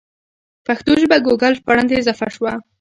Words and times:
پښتو 0.67 0.91
ژبه 1.01 1.17
ګوګل 1.25 1.53
ژباړن 1.57 1.85
ته 1.89 1.95
اضافه 2.01 2.27
شوه. 2.35 2.53